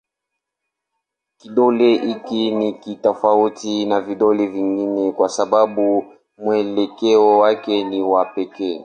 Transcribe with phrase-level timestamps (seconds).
[1.37, 8.79] Kidole hiki ni tofauti na vidole vingine kwa sababu mwelekeo wake ni wa pekee.